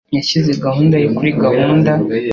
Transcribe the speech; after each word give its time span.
Yashyize 0.17 0.51
gahunda 0.65 0.95
ye 1.01 1.07
kuri 1.17 1.31
gahunda. 1.43 1.91